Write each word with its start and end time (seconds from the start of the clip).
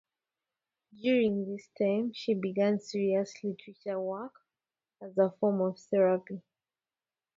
During 0.99 1.45
this 1.45 1.69
time, 1.77 2.11
she 2.15 2.33
began 2.33 2.79
serious 2.79 3.35
literary 3.43 4.01
work 4.01 4.33
as 4.99 5.15
a 5.15 5.29
form 5.39 5.61
of 5.61 5.77
therapy. 5.77 6.41